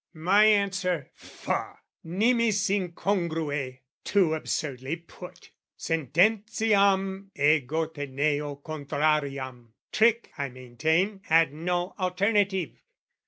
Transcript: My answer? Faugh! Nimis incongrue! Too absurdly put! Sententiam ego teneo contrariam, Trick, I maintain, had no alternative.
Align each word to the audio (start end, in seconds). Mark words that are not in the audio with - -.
My 0.15 0.45
answer? 0.45 1.11
Faugh! 1.13 1.77
Nimis 2.05 2.71
incongrue! 2.71 3.77
Too 4.03 4.33
absurdly 4.33 4.95
put! 4.95 5.51
Sententiam 5.77 7.29
ego 7.35 7.85
teneo 7.85 8.55
contrariam, 8.63 9.73
Trick, 9.91 10.31
I 10.39 10.49
maintain, 10.49 11.21
had 11.25 11.53
no 11.53 11.93
alternative. 11.99 12.81